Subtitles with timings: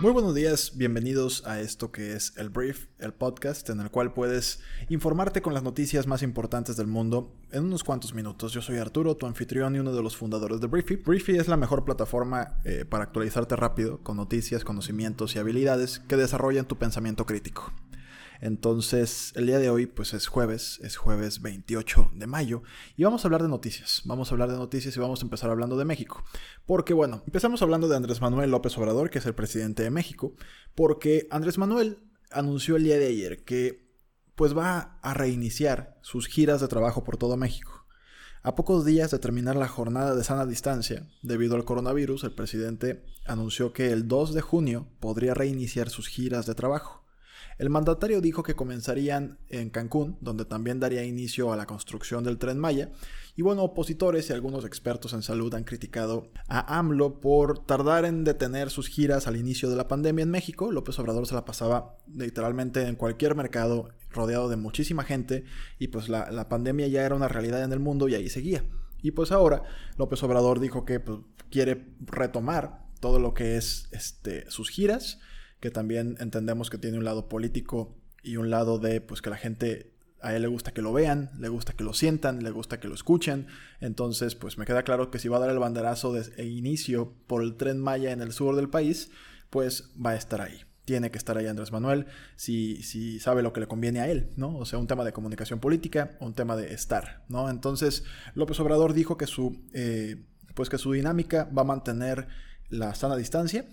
[0.00, 4.12] Muy buenos días, bienvenidos a esto que es el Brief, el podcast en el cual
[4.12, 8.52] puedes informarte con las noticias más importantes del mundo en unos cuantos minutos.
[8.52, 10.94] Yo soy Arturo, tu anfitrión y uno de los fundadores de Briefy.
[10.94, 16.16] Briefy es la mejor plataforma eh, para actualizarte rápido con noticias, conocimientos y habilidades que
[16.16, 17.72] desarrollan tu pensamiento crítico.
[18.40, 22.62] Entonces, el día de hoy, pues es jueves, es jueves 28 de mayo,
[22.96, 24.02] y vamos a hablar de noticias.
[24.04, 26.24] Vamos a hablar de noticias y vamos a empezar hablando de México.
[26.66, 30.34] Porque, bueno, empezamos hablando de Andrés Manuel López Obrador, que es el presidente de México,
[30.74, 31.98] porque Andrés Manuel
[32.30, 33.88] anunció el día de ayer que,
[34.36, 37.86] pues va a reiniciar sus giras de trabajo por todo México.
[38.44, 43.04] A pocos días de terminar la jornada de sana distancia, debido al coronavirus, el presidente
[43.26, 47.04] anunció que el 2 de junio podría reiniciar sus giras de trabajo.
[47.58, 52.38] El mandatario dijo que comenzarían en Cancún, donde también daría inicio a la construcción del
[52.38, 52.92] tren Maya.
[53.34, 58.22] Y bueno, opositores y algunos expertos en salud han criticado a AMLO por tardar en
[58.22, 60.70] detener sus giras al inicio de la pandemia en México.
[60.70, 65.44] López Obrador se la pasaba literalmente en cualquier mercado rodeado de muchísima gente
[65.80, 68.64] y pues la, pandemia ya era una realidad en el mundo y ahí seguía.
[69.02, 69.64] Y pues ahora
[69.96, 71.18] López Obrador dijo que pues,
[71.50, 75.18] quiere retomar todo lo que es este, sus giras
[75.60, 79.36] que también entendemos que tiene un lado político y un lado de pues que la
[79.36, 82.80] gente a él le gusta que lo vean, le gusta que lo sientan, le gusta
[82.80, 83.46] que lo escuchen.
[83.80, 87.42] Entonces, pues me queda claro que si va a dar el banderazo de inicio por
[87.42, 89.10] el tren Maya en el sur del país,
[89.50, 90.64] pues va a estar ahí.
[90.84, 92.06] Tiene que estar ahí Andrés Manuel
[92.36, 94.56] si, si sabe lo que le conviene a él, ¿no?
[94.56, 97.50] O sea, un tema de comunicación política, un tema de estar, ¿no?
[97.50, 98.04] Entonces,
[98.34, 102.26] López Obrador dijo que su, eh, pues que su dinámica va a mantener
[102.70, 103.66] la sana distancia,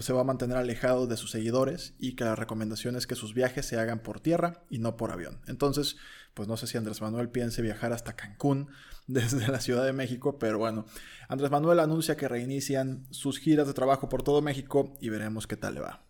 [0.00, 3.32] se va a mantener alejado de sus seguidores y que la recomendación es que sus
[3.32, 5.40] viajes se hagan por tierra y no por avión.
[5.46, 5.96] Entonces,
[6.34, 8.68] pues no sé si Andrés Manuel piense viajar hasta Cancún
[9.06, 10.84] desde la Ciudad de México, pero bueno,
[11.28, 15.56] Andrés Manuel anuncia que reinician sus giras de trabajo por todo México y veremos qué
[15.56, 16.04] tal le va.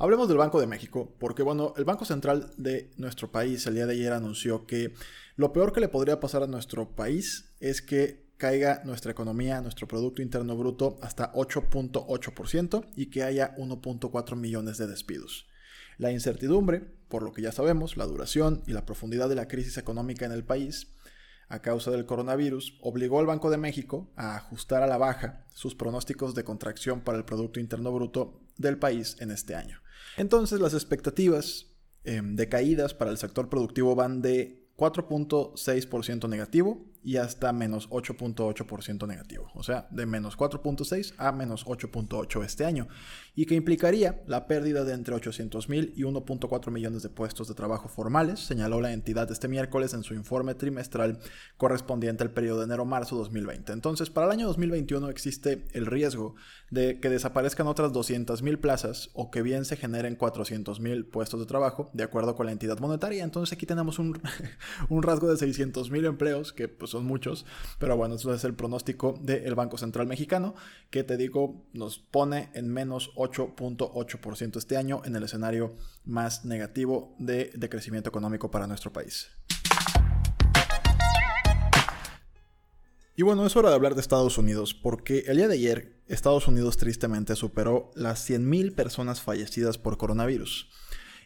[0.00, 3.86] Hablemos del Banco de México, porque bueno, el Banco Central de nuestro país el día
[3.86, 4.92] de ayer anunció que
[5.36, 9.86] lo peor que le podría pasar a nuestro país es que caiga nuestra economía, nuestro
[9.86, 15.46] Producto Interno Bruto hasta 8.8% y que haya 1.4 millones de despidos.
[15.98, 19.78] La incertidumbre, por lo que ya sabemos, la duración y la profundidad de la crisis
[19.78, 20.88] económica en el país
[21.48, 25.74] a causa del coronavirus obligó al Banco de México a ajustar a la baja sus
[25.74, 29.80] pronósticos de contracción para el Producto Interno Bruto del país en este año.
[30.16, 31.66] Entonces las expectativas
[32.04, 39.06] em, de caídas para el sector productivo van de 4.6% negativo y hasta menos 8.8%
[39.06, 42.88] negativo, o sea, de menos 4.6 a menos 8.8 este año,
[43.34, 47.54] y que implicaría la pérdida de entre 800 mil y 1.4 millones de puestos de
[47.54, 51.18] trabajo formales, señaló la entidad este miércoles en su informe trimestral
[51.58, 53.72] correspondiente al periodo de enero-marzo 2020.
[53.72, 56.36] Entonces, para el año 2021 existe el riesgo
[56.70, 61.40] de que desaparezcan otras 200 mil plazas o que bien se generen 400 mil puestos
[61.40, 63.24] de trabajo, de acuerdo con la entidad monetaria.
[63.24, 64.20] Entonces, aquí tenemos un,
[64.88, 67.44] un rasgo de 600 mil empleos que pues, son muchos,
[67.78, 70.54] pero bueno, eso es el pronóstico del Banco Central Mexicano,
[70.90, 75.74] que te digo, nos pone en menos 8.8% este año en el escenario
[76.04, 79.28] más negativo de, de crecimiento económico para nuestro país.
[83.16, 86.48] Y bueno, es hora de hablar de Estados Unidos, porque el día de ayer Estados
[86.48, 90.68] Unidos tristemente superó las 100.000 personas fallecidas por coronavirus.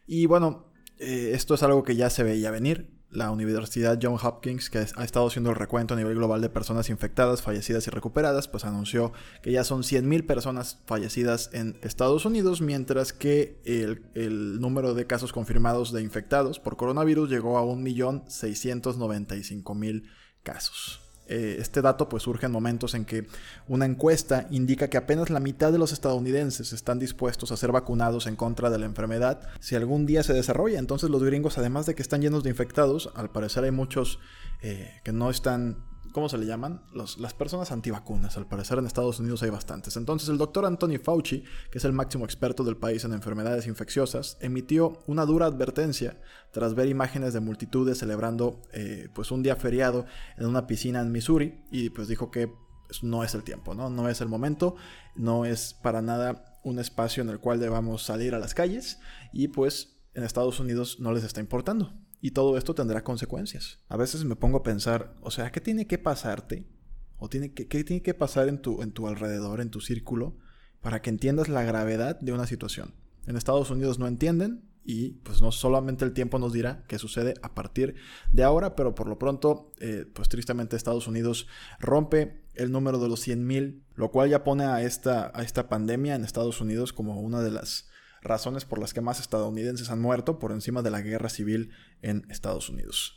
[0.06, 4.68] Y bueno, eh, esto es algo que ya se veía venir la Universidad John Hopkins,
[4.70, 8.48] que ha estado haciendo el recuento a nivel global de personas infectadas, fallecidas y recuperadas,
[8.48, 14.60] pues anunció que ya son 100.000 personas fallecidas en Estados Unidos, mientras que el, el,
[14.60, 20.02] número de casos confirmados de infectados por coronavirus llegó a 1.695.000
[20.42, 21.07] casos.
[21.28, 23.26] Eh, este dato pues surge en momentos en que
[23.66, 28.26] una encuesta indica que apenas la mitad de los estadounidenses están dispuestos a ser vacunados
[28.26, 30.78] en contra de la enfermedad si algún día se desarrolla.
[30.78, 34.20] Entonces los gringos, además de que están llenos de infectados, al parecer hay muchos
[34.62, 36.82] eh, que no están ¿cómo se le llaman?
[36.92, 38.36] las personas antivacunas.
[38.36, 39.96] Al parecer en Estados Unidos hay bastantes.
[39.96, 44.36] Entonces el doctor Anthony Fauci, que es el máximo experto del país en enfermedades infecciosas,
[44.40, 46.20] emitió una dura advertencia
[46.52, 50.06] tras ver imágenes de multitudes celebrando eh, pues un día feriado
[50.36, 52.52] en una piscina en Missouri y pues dijo que
[53.02, 53.90] no es el tiempo, ¿no?
[53.90, 54.76] No es el momento,
[55.14, 58.98] no es para nada un espacio en el cual debamos salir a las calles
[59.32, 61.92] y pues en Estados Unidos no les está importando.
[62.20, 63.78] Y todo esto tendrá consecuencias.
[63.88, 66.66] A veces me pongo a pensar, o sea, ¿qué tiene que pasarte?
[67.16, 70.36] ¿O tiene que, qué tiene que pasar en tu, en tu alrededor, en tu círculo,
[70.80, 72.94] para que entiendas la gravedad de una situación?
[73.26, 77.34] En Estados Unidos no entienden y pues no solamente el tiempo nos dirá qué sucede
[77.42, 77.96] a partir
[78.32, 81.46] de ahora, pero por lo pronto, eh, pues tristemente Estados Unidos
[81.78, 86.14] rompe el número de los 100.000, lo cual ya pone a esta, a esta pandemia
[86.14, 87.87] en Estados Unidos como una de las
[88.22, 91.70] razones por las que más estadounidenses han muerto por encima de la guerra civil
[92.02, 93.14] en Estados Unidos.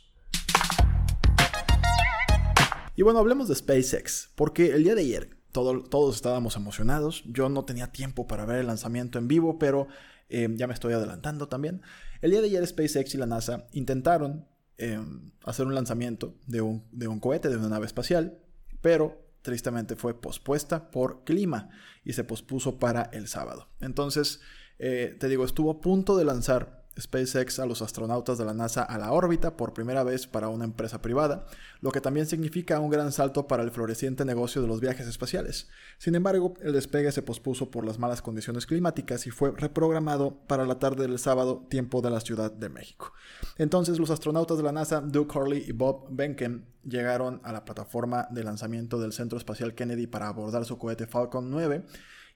[2.94, 7.64] Y bueno, hablemos de SpaceX, porque el día de ayer todos estábamos emocionados, yo no
[7.64, 9.86] tenía tiempo para ver el lanzamiento en vivo, pero
[10.28, 11.82] eh, ya me estoy adelantando también.
[12.22, 14.46] El día de ayer SpaceX y la NASA intentaron
[14.78, 18.38] em, hacer un lanzamiento de un cohete, de una nave espacial,
[18.80, 21.68] pero tristemente fue pospuesta por clima
[22.04, 23.68] y se pospuso para el sábado.
[23.80, 24.40] Entonces,
[24.84, 28.82] eh, te digo, estuvo a punto de lanzar SpaceX a los astronautas de la NASA
[28.82, 31.46] a la órbita por primera vez para una empresa privada,
[31.80, 35.68] lo que también significa un gran salto para el floreciente negocio de los viajes espaciales.
[35.98, 40.66] Sin embargo, el despegue se pospuso por las malas condiciones climáticas y fue reprogramado para
[40.66, 43.12] la tarde del sábado, tiempo de la Ciudad de México.
[43.58, 48.26] Entonces, los astronautas de la NASA, Doug Hurley y Bob Behnken, llegaron a la plataforma
[48.32, 51.84] de lanzamiento del Centro Espacial Kennedy para abordar su cohete Falcon 9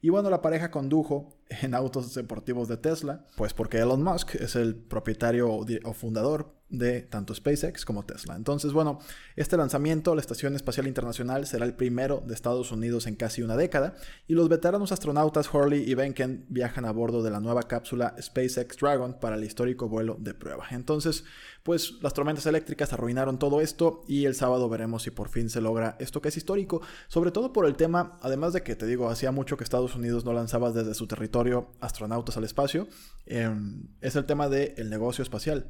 [0.07, 4.55] y bueno, la pareja condujo en autos deportivos de Tesla, pues porque Elon Musk es
[4.55, 8.35] el propietario o fundador de tanto SpaceX como Tesla.
[8.35, 8.99] Entonces, bueno,
[9.37, 13.57] este lanzamiento, la Estación Espacial Internacional, será el primero de Estados Unidos en casi una
[13.57, 13.95] década
[14.27, 18.77] y los veteranos astronautas Hurley y Benken viajan a bordo de la nueva cápsula SpaceX
[18.79, 20.67] Dragon para el histórico vuelo de prueba.
[20.71, 21.25] Entonces,
[21.63, 25.61] pues las tormentas eléctricas arruinaron todo esto y el sábado veremos si por fin se
[25.61, 29.09] logra esto que es histórico, sobre todo por el tema, además de que te digo,
[29.09, 32.89] hacía mucho que Estados Unidos no lanzaba desde su territorio astronautas al espacio,
[33.27, 35.67] em, es el tema del negocio espacial.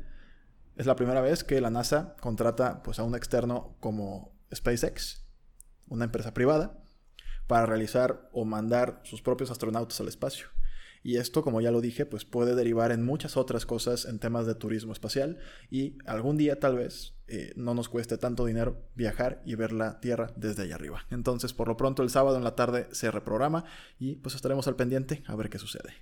[0.77, 5.25] Es la primera vez que la NASA contrata pues, a un externo como SpaceX,
[5.89, 6.85] una empresa privada,
[7.47, 10.49] para realizar o mandar sus propios astronautas al espacio.
[11.03, 14.45] Y esto, como ya lo dije, pues puede derivar en muchas otras cosas en temas
[14.45, 15.39] de turismo espacial
[15.71, 20.01] y algún día tal vez eh, no nos cueste tanto dinero viajar y ver la
[20.01, 21.07] Tierra desde allá arriba.
[21.11, 23.65] Entonces, por lo pronto, el sábado en la tarde se reprograma
[24.01, 25.95] y pues estaremos al pendiente a ver qué sucede.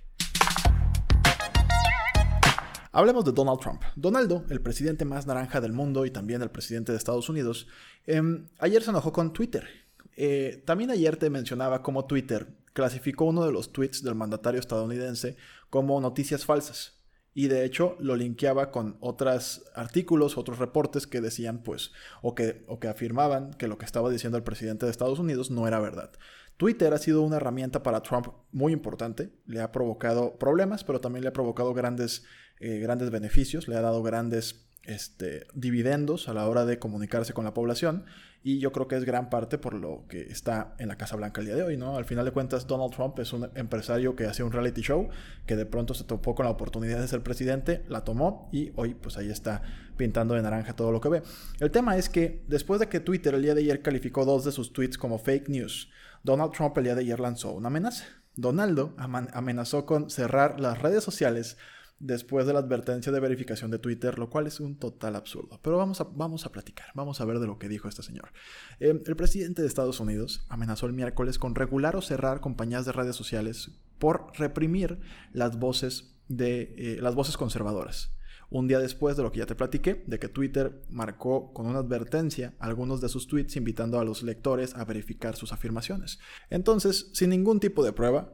[2.95, 3.81] Hablemos de Donald Trump.
[3.97, 7.67] Donaldo, el presidente más naranja del mundo y también el presidente de Estados Unidos,
[8.05, 9.67] em, ayer se enojó con Twitter.
[10.15, 15.35] Eh, también ayer te mencionaba cómo Twitter clasificó uno de los tweets del mandatario estadounidense
[15.69, 16.93] como noticias falsas.
[17.33, 21.91] Y de hecho lo linkeaba con otros artículos, otros reportes que decían, pues,
[22.21, 25.51] o que, o que afirmaban que lo que estaba diciendo el presidente de Estados Unidos
[25.51, 26.11] no era verdad.
[26.57, 31.23] Twitter ha sido una herramienta para Trump muy importante, le ha provocado problemas, pero también
[31.23, 32.23] le ha provocado grandes
[32.59, 37.45] eh, grandes beneficios, le ha dado grandes este, dividendos a la hora de comunicarse con
[37.45, 38.05] la población
[38.47, 41.41] y yo creo que es gran parte por lo que está en la Casa Blanca
[41.41, 41.97] el día de hoy, ¿no?
[41.97, 45.09] Al final de cuentas, Donald Trump es un empresario que hacía un reality show,
[45.47, 48.93] que de pronto se topó con la oportunidad de ser presidente, la tomó y hoy
[48.93, 49.63] pues ahí está
[49.97, 51.23] pintando de naranja todo lo que ve.
[51.59, 54.51] El tema es que después de que Twitter el día de ayer calificó dos de
[54.51, 55.89] sus tweets como fake news,
[56.23, 58.05] Donald Trump el día de ayer lanzó una amenaza.
[58.35, 61.57] Donaldo amenazó con cerrar las redes sociales
[61.99, 65.59] después de la advertencia de verificación de Twitter, lo cual es un total absurdo.
[65.61, 68.31] Pero vamos a, vamos a platicar, vamos a ver de lo que dijo este señor.
[68.79, 72.91] Eh, el presidente de Estados Unidos amenazó el miércoles con regular o cerrar compañías de
[72.91, 74.99] redes sociales por reprimir
[75.31, 78.11] las voces, de, eh, las voces conservadoras.
[78.49, 81.79] Un día después de lo que ya te platiqué, de que Twitter marcó con una
[81.79, 86.19] advertencia algunos de sus tweets invitando a los lectores a verificar sus afirmaciones.
[86.49, 88.33] Entonces, sin ningún tipo de prueba,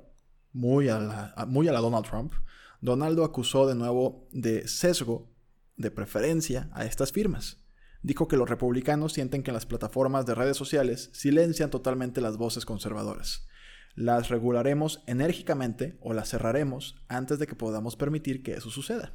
[0.51, 2.33] muy a muy a la Donald Trump,
[2.81, 5.29] Donaldo acusó de nuevo de sesgo,
[5.77, 7.63] de preferencia a estas firmas.
[8.01, 12.65] Dijo que los republicanos sienten que las plataformas de redes sociales silencian totalmente las voces
[12.65, 13.47] conservadoras.
[13.93, 19.13] Las regularemos enérgicamente o las cerraremos antes de que podamos permitir que eso suceda.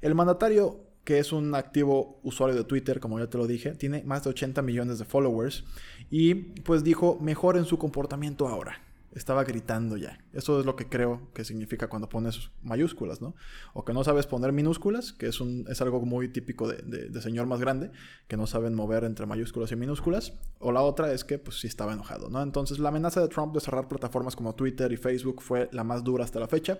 [0.00, 4.04] El mandatario, que es un activo usuario de Twitter, como ya te lo dije, tiene
[4.04, 5.64] más de 80 millones de followers
[6.10, 8.80] y pues dijo, mejoren su comportamiento ahora
[9.12, 10.18] estaba gritando ya.
[10.32, 13.34] Eso es lo que creo que significa cuando pones mayúsculas, ¿no?
[13.74, 17.46] O que no sabes poner minúsculas, que es, un, es algo muy típico de, señor
[17.46, 17.90] más grande,
[18.28, 20.34] que no saben mover entre mayúsculas y minúsculas.
[20.60, 22.40] O la otra es que, pues sí estaba enojado, ¿no?
[22.42, 26.04] Entonces, la amenaza de Trump de cerrar plataformas como Twitter y Facebook fue la más
[26.04, 26.78] dura hasta la fecha,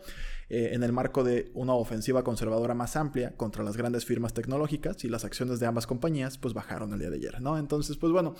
[0.48, 5.04] eh, en el marco de una ofensiva conservadora más amplia contra las grandes firmas tecnológicas
[5.04, 7.58] y las acciones de ambas compañías, pues bajaron el día de ayer, ¿no?
[7.58, 8.34] Entonces, pues bueno,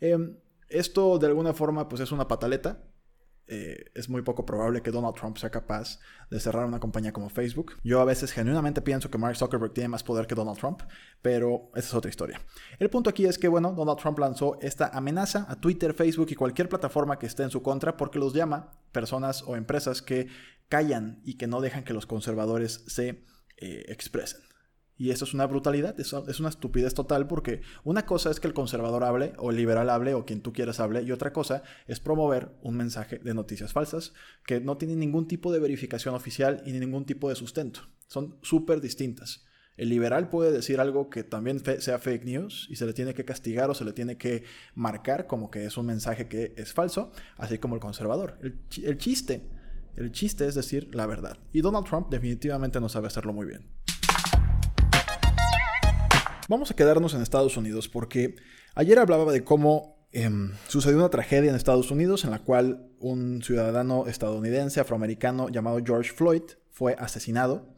[0.00, 0.36] em,
[0.68, 2.82] esto de alguna forma, pues es una pataleta
[3.48, 6.00] eh, es muy poco probable que Donald Trump sea capaz
[6.30, 7.74] de cerrar una compañía como Facebook.
[7.84, 10.82] Yo a veces genuinamente pienso que Mark Zuckerberg tiene más poder que Donald Trump,
[11.22, 12.40] pero esa es otra historia.
[12.78, 16.34] El punto aquí es que, bueno, Donald Trump lanzó esta amenaza a Twitter, Facebook y
[16.34, 20.26] cualquier plataforma que esté en su contra porque los llama personas o empresas que
[20.68, 23.24] callan y que no dejan que los conservadores se
[23.58, 24.40] eh, expresen.
[24.98, 28.48] Y eso es una brutalidad, eso es una estupidez total porque una cosa es que
[28.48, 31.62] el conservador hable o el liberal hable o quien tú quieras hable y otra cosa
[31.86, 34.14] es promover un mensaje de noticias falsas
[34.46, 37.80] que no tienen ningún tipo de verificación oficial y ningún tipo de sustento.
[38.06, 39.44] Son súper distintas.
[39.76, 43.26] El liberal puede decir algo que también sea fake news y se le tiene que
[43.26, 47.12] castigar o se le tiene que marcar como que es un mensaje que es falso,
[47.36, 48.38] así como el conservador.
[48.40, 49.42] El, el chiste,
[49.96, 51.36] el chiste es decir la verdad.
[51.52, 53.66] Y Donald Trump definitivamente no sabe hacerlo muy bien.
[56.48, 58.36] Vamos a quedarnos en Estados Unidos porque
[58.76, 63.42] ayer hablaba de cómo em, sucedió una tragedia en Estados Unidos en la cual un
[63.42, 67.76] ciudadano estadounidense afroamericano llamado George Floyd fue asesinado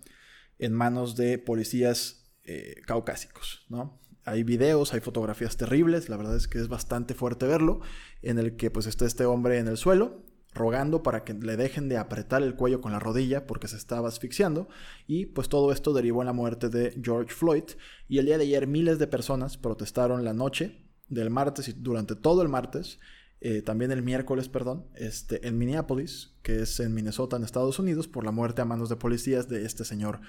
[0.58, 4.02] en manos de policías eh, caucásicos, ¿no?
[4.24, 7.80] Hay videos, hay fotografías terribles, la verdad es que es bastante fuerte verlo,
[8.20, 10.26] en el que pues está este hombre en el suelo,
[10.58, 14.08] rogando para que le dejen de apretar el cuello con la rodilla porque se estaba
[14.08, 14.68] asfixiando.
[15.06, 17.64] Y pues todo esto derivó en la muerte de George Floyd.
[18.08, 22.14] Y el día de ayer miles de personas protestaron la noche del martes y durante
[22.14, 22.98] todo el martes
[23.40, 28.08] eh, también el miércoles, perdón, este, en Minneapolis, que es en Minnesota, en Estados Unidos,
[28.08, 30.20] por la muerte a manos de policías de este señor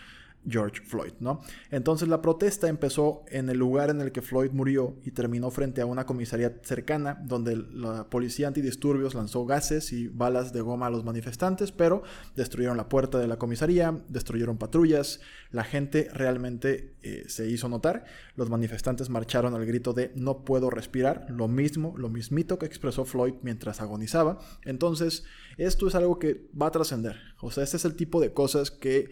[0.47, 1.41] George Floyd, ¿no?
[1.69, 5.81] Entonces la protesta empezó en el lugar en el que Floyd murió y terminó frente
[5.81, 10.89] a una comisaría cercana donde la policía antidisturbios lanzó gases y balas de goma a
[10.89, 12.03] los manifestantes, pero
[12.35, 15.19] destruyeron la puerta de la comisaría, destruyeron patrullas,
[15.51, 18.05] la gente realmente eh, se hizo notar,
[18.35, 23.05] los manifestantes marcharon al grito de no puedo respirar, lo mismo, lo mismito que expresó
[23.05, 25.25] Floyd mientras agonizaba, entonces
[25.57, 28.71] esto es algo que va a trascender, o sea, este es el tipo de cosas
[28.71, 29.09] que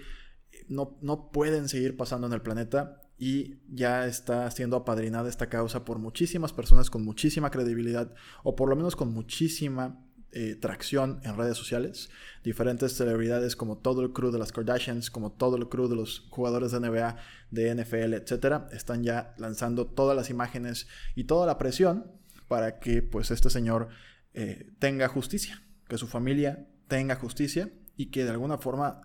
[0.70, 5.98] no, pueden seguir pasando en el planeta y ya está siendo apadrinada esta causa por
[5.98, 11.58] muchísimas personas con muchísima credibilidad o por lo menos con muchísima eh, tracción en redes
[11.58, 12.10] sociales.
[12.44, 16.28] Diferentes celebridades como todo el crew de las Kardashians, como todo el crew de los
[16.30, 17.16] jugadores de NBA,
[17.50, 22.12] de NFL, etcétera, están ya lanzando todas las imágenes y toda la presión
[22.48, 23.90] para que pues este señor
[24.34, 29.02] eh, tenga justicia, que su familia tenga justicia y que de alguna forma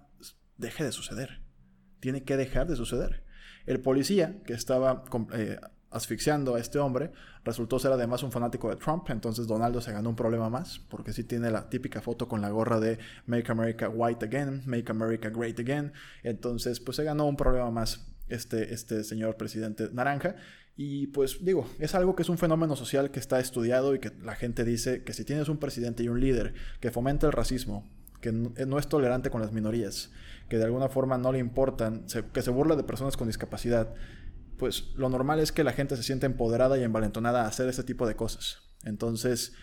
[0.59, 1.42] deje de suceder
[2.03, 3.23] tiene que dejar de suceder.
[3.65, 5.05] El policía que estaba
[5.35, 7.13] eh, asfixiando a este hombre
[7.45, 11.13] resultó ser además un fanático de Trump, entonces Donaldo se ganó un problema más, porque
[11.13, 15.31] sí tiene la típica foto con la gorra de Make America White Again, Make America
[15.31, 15.93] Great Again,
[16.25, 20.35] entonces pues se ganó un problema más este, este señor presidente naranja.
[20.75, 24.11] Y pues digo, es algo que es un fenómeno social que está estudiado y que
[24.23, 27.89] la gente dice que si tienes un presidente y un líder que fomenta el racismo,
[28.23, 30.11] que no es tolerante con las minorías,
[30.49, 33.95] que de alguna forma no le importan, que se burla de personas con discapacidad,
[34.57, 37.83] pues lo normal es que la gente se sienta empoderada y envalentonada a hacer ese
[37.83, 38.63] tipo de cosas.
[38.85, 39.55] Entonces,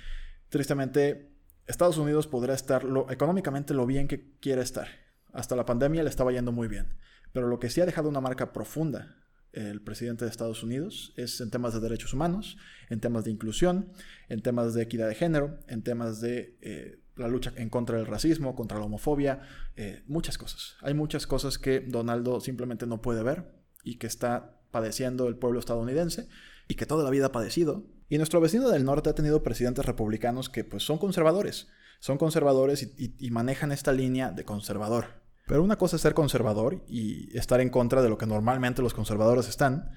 [0.49, 1.31] tristemente,
[1.67, 4.87] Estados Unidos podrá estar económicamente lo bien que quiera estar.
[5.31, 6.97] Hasta la pandemia le estaba yendo muy bien.
[7.31, 9.15] Pero lo que sí ha dejado una marca profunda
[9.53, 12.57] el presidente de Estados Unidos es en temas de derechos humanos,
[12.89, 13.91] en temas de inclusión,
[14.27, 18.07] en temas de equidad de género, en temas de eh, la lucha en contra del
[18.07, 19.41] racismo, contra la homofobia,
[19.75, 20.75] eh, muchas cosas.
[20.81, 25.59] Hay muchas cosas que Donaldo simplemente no puede ver y que está padeciendo el pueblo
[25.59, 26.27] estadounidense
[26.67, 27.83] y que toda la vida ha padecido.
[28.07, 31.67] Y nuestro vecino del norte ha tenido presidentes republicanos que pues son conservadores,
[31.99, 35.19] son conservadores y, y manejan esta línea de conservador.
[35.47, 38.93] Pero una cosa es ser conservador y estar en contra de lo que normalmente los
[38.93, 39.91] conservadores están.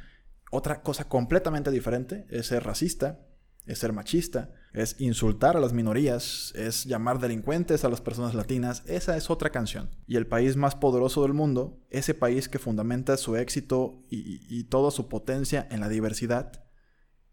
[0.50, 3.20] Otra cosa completamente diferente es ser racista,
[3.66, 8.82] es ser machista, es insultar a las minorías, es llamar delincuentes a las personas latinas,
[8.86, 9.90] esa es otra canción.
[10.06, 14.90] Y el país más poderoso del mundo, ese país que fundamenta su éxito y, toda
[14.90, 16.64] su potencia en la diversidad,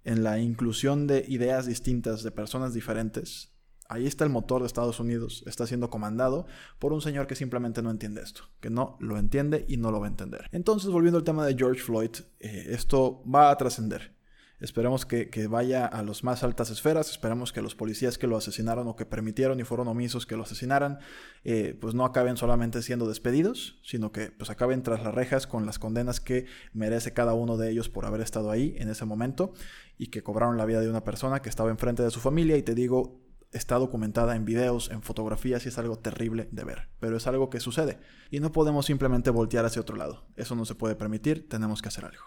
[0.04, 3.54] en la inclusión de ideas distintas, de personas diferentes,
[3.88, 6.48] ahí está el motor de Estados Unidos, está siendo comandado
[6.80, 10.00] por un señor que simplemente no entiende esto, que no lo entiende y no lo
[10.00, 10.50] va a entender.
[10.52, 14.19] Entonces, volviendo al tema de George Floyd, eh, esto va a trascender.
[14.60, 18.88] Esperemos que, vaya a las más altas esferas, esperemos que los policías que lo asesinaron
[18.88, 21.00] o que permitieron y fueron omisos que lo asesinaran,
[21.44, 25.66] eh, pues no acaben solamente siendo despedidos, sino que pues acaben tras las rejas con
[25.66, 29.54] las condenas que merece cada uno de ellos por haber estado ahí en ese momento
[29.98, 32.58] y que cobraron la vida de una persona que estaba enfrente de su familia.
[32.58, 36.90] Y te digo, está documentada en videos, en fotografías y es algo terrible de ver,
[37.00, 38.00] pero es algo que sucede.
[38.30, 41.88] Y no podemos simplemente voltear hacia otro lado, eso no se puede permitir, tenemos que
[41.88, 42.24] hacer algo.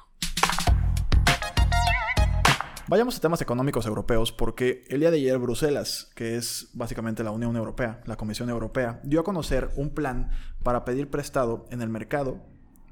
[2.92, 7.30] Vayamos a temas económicos europeos porque el día de ayer Bruselas, que es básicamente la
[7.30, 10.28] Unión Europea, la Comisión Europea, dio a conocer un plan
[10.62, 12.42] para pedir prestado en el mercado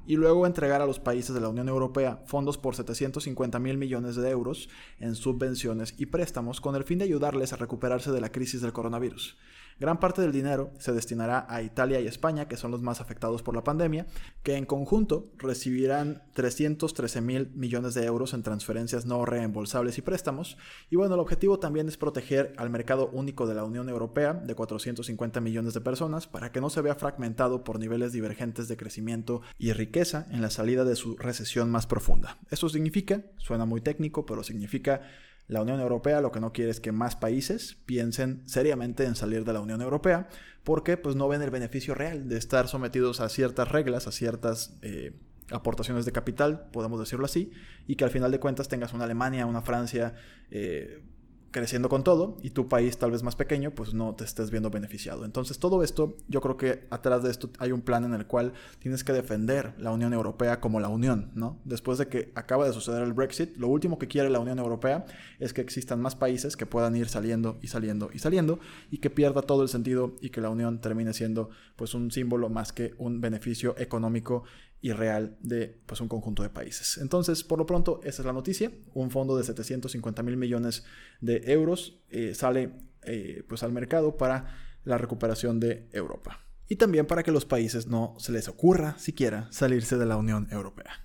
[0.07, 4.15] y luego entregar a los países de la Unión Europea fondos por 750 mil millones
[4.15, 8.31] de euros en subvenciones y préstamos con el fin de ayudarles a recuperarse de la
[8.31, 9.37] crisis del coronavirus.
[9.81, 13.41] Gran parte del dinero se destinará a Italia y España, que son los más afectados
[13.41, 14.05] por la pandemia,
[14.43, 20.59] que en conjunto recibirán 313 mil millones de euros en transferencias no reembolsables y préstamos.
[20.91, 24.53] Y bueno, el objetivo también es proteger al mercado único de la Unión Europea de
[24.53, 29.41] 450 millones de personas para que no se vea fragmentado por niveles divergentes de crecimiento
[29.57, 32.37] y riqueza en la salida de su recesión más profunda.
[32.51, 35.01] Esto significa, suena muy técnico, pero significa
[35.51, 39.43] la Unión Europea lo que no quiere es que más países piensen seriamente en salir
[39.43, 40.29] de la Unión Europea
[40.63, 44.77] porque pues no ven el beneficio real de estar sometidos a ciertas reglas, a ciertas
[44.81, 45.13] eh,
[45.51, 47.51] aportaciones de capital, podemos decirlo así,
[47.85, 50.13] y que al final de cuentas tengas una Alemania, una Francia,
[50.51, 51.03] eh,
[51.51, 54.69] creciendo con todo y tu país tal vez más pequeño pues no te estés viendo
[54.69, 55.25] beneficiado.
[55.25, 58.53] Entonces todo esto, yo creo que atrás de esto hay un plan en el cual
[58.79, 61.59] tienes que defender la Unión Europea como la Unión, ¿no?
[61.65, 65.05] Después de que acaba de suceder el Brexit, lo último que quiere la Unión Europea
[65.39, 69.09] es que existan más países que puedan ir saliendo y saliendo y saliendo y que
[69.09, 72.93] pierda todo el sentido y que la Unión termine siendo pues un símbolo más que
[72.97, 74.43] un beneficio económico
[74.81, 76.97] y real de pues, un conjunto de países.
[76.97, 78.71] Entonces, por lo pronto, esa es la noticia.
[78.93, 80.83] Un fondo de 750 mil millones
[81.21, 82.71] de euros eh, sale
[83.03, 86.39] eh, pues, al mercado para la recuperación de Europa.
[86.67, 90.47] Y también para que los países no se les ocurra siquiera salirse de la Unión
[90.51, 91.03] Europea.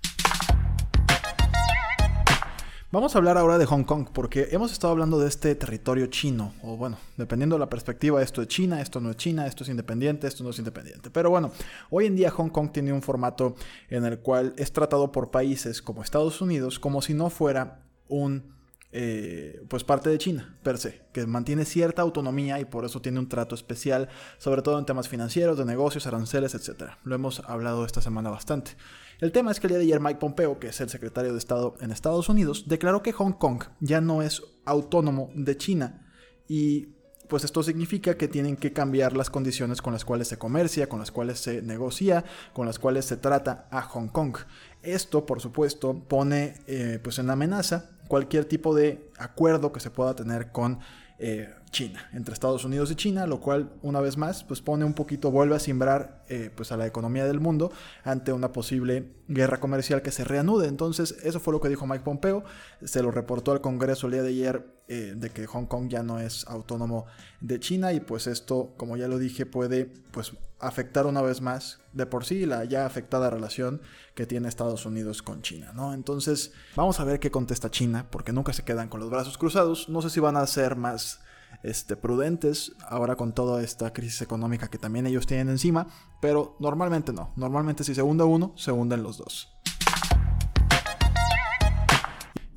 [2.89, 6.53] Vamos a hablar ahora de Hong Kong, porque hemos estado hablando de este territorio chino,
[6.63, 9.69] o bueno, dependiendo de la perspectiva, esto es China, esto no es China, esto es
[9.69, 11.09] independiente, esto no es independiente.
[11.09, 11.51] Pero bueno,
[11.89, 13.55] hoy en día Hong Kong tiene un formato
[13.89, 18.55] en el cual es tratado por países como Estados Unidos como si no fuera un
[18.93, 23.19] eh, pues parte de China per se, que mantiene cierta autonomía y por eso tiene
[23.19, 26.91] un trato especial, sobre todo en temas financieros, de negocios, aranceles, etc.
[27.03, 28.77] Lo hemos hablado esta semana bastante.
[29.19, 31.39] El tema es que el día de ayer Mike Pompeo, que es el secretario de
[31.39, 36.07] Estado en Estados Unidos, declaró que Hong Kong ya no es autónomo de China
[36.47, 36.97] y
[37.27, 40.99] pues esto significa que tienen que cambiar las condiciones con las cuales se comercia, con
[40.99, 44.37] las cuales se negocia, con las cuales se trata a Hong Kong.
[44.83, 50.15] Esto, por supuesto, pone eh, pues en amenaza cualquier tipo de acuerdo que se pueda
[50.15, 50.79] tener con
[51.19, 54.93] eh, China, entre Estados Unidos y China, lo cual una vez más pues pone un
[54.93, 57.71] poquito, vuelve a simbrar eh, pues a la economía del mundo
[58.03, 60.67] ante una posible guerra comercial que se reanude.
[60.67, 62.43] Entonces eso fue lo que dijo Mike Pompeo,
[62.83, 66.03] se lo reportó al Congreso el día de ayer eh, de que Hong Kong ya
[66.03, 67.05] no es autónomo
[67.41, 71.79] de China y pues esto, como ya lo dije, puede pues afectar una vez más
[71.93, 73.81] de por sí la ya afectada relación
[74.15, 75.93] que tiene Estados Unidos con China, ¿no?
[75.93, 79.89] Entonces, vamos a ver qué contesta China, porque nunca se quedan con los brazos cruzados.
[79.89, 81.19] No sé si van a ser más
[81.63, 85.87] este, prudentes ahora con toda esta crisis económica que también ellos tienen encima,
[86.21, 87.31] pero normalmente no.
[87.35, 89.53] Normalmente si se hunde uno, se hunden los dos.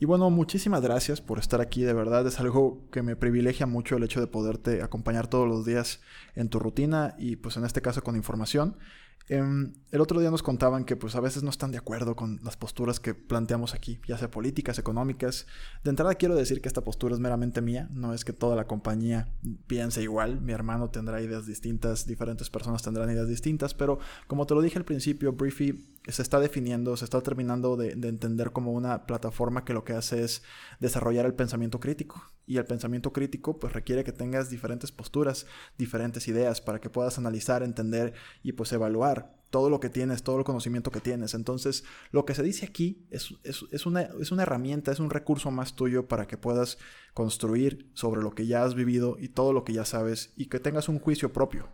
[0.02, 3.96] Y bueno, muchísimas gracias por estar aquí, de verdad es algo que me privilegia mucho
[3.96, 6.00] el hecho de poderte acompañar todos los días
[6.34, 8.78] en tu rutina y pues en este caso con información.
[9.28, 12.40] Em, el otro día nos contaban que pues a veces no están de acuerdo con
[12.42, 15.46] las posturas que planteamos aquí, ya sea políticas, económicas.
[15.84, 18.66] De entrada quiero decir que esta postura es meramente mía, no es que toda la
[18.66, 19.28] compañía
[19.68, 24.54] piense igual, mi hermano tendrá ideas distintas, diferentes personas tendrán ideas distintas, pero como te
[24.54, 28.72] lo dije al principio, Briefy se está definiendo, se está terminando de, de entender como
[28.72, 30.42] una plataforma que lo que hace es
[30.80, 32.22] desarrollar el pensamiento crítico.
[32.46, 35.46] Y el pensamiento crítico pues requiere que tengas diferentes posturas,
[35.78, 40.38] diferentes ideas para que puedas analizar, entender y pues evaluar todo lo que tienes, todo
[40.38, 41.34] el conocimiento que tienes.
[41.34, 45.50] Entonces, lo que se dice aquí es, es, una, es una herramienta, es un recurso
[45.50, 46.78] más tuyo para que puedas
[47.14, 50.60] construir sobre lo que ya has vivido y todo lo que ya sabes y que
[50.60, 51.68] tengas un juicio propio.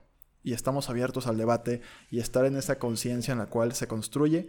[0.46, 4.48] Y estamos abiertos al debate y estar en esa conciencia en la cual se construye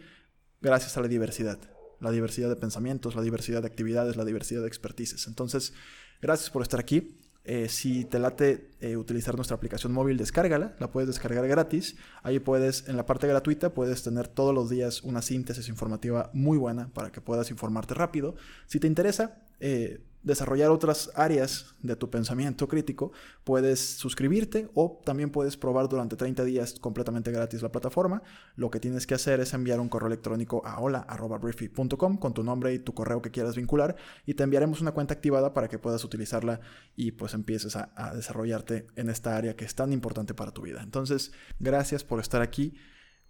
[0.61, 1.59] gracias a la diversidad.
[1.99, 5.27] La diversidad de pensamientos, la diversidad de actividades, la diversidad de expertices.
[5.27, 5.73] Entonces,
[6.21, 7.19] Gracias por estar aquí.
[7.43, 11.95] Eh, si te late eh, utilizar nuestra aplicación móvil, descárgala, la puedes descargar gratis.
[12.23, 16.57] Ahí puedes, en la parte gratuita, puedes tener todos los días una síntesis informativa muy
[16.57, 18.35] buena para que puedas informarte rápido.
[18.65, 23.11] Si te interesa, eh, desarrollar otras áreas de tu pensamiento crítico,
[23.43, 28.21] puedes suscribirte o también puedes probar durante 30 días completamente gratis la plataforma.
[28.55, 32.73] Lo que tienes que hacer es enviar un correo electrónico a hola.briefy.com con tu nombre
[32.73, 36.03] y tu correo que quieras vincular y te enviaremos una cuenta activada para que puedas
[36.03, 36.59] utilizarla
[36.95, 40.81] y pues empieces a, desarrollarte en esta área que es tan importante para tu vida.
[40.83, 42.73] Entonces, gracias por estar aquí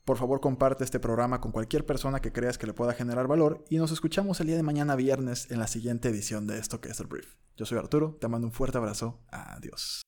[0.07, 3.65] Por favor, comparte este programa con cualquier persona que creas que le pueda generar valor
[3.69, 6.87] y nos escuchamos el día de mañana viernes en la siguiente edición de esto que
[6.87, 7.35] es el brief.
[7.57, 9.19] Yo soy Arturo, te mando un fuerte abrazo.
[9.27, 10.03] Adiós.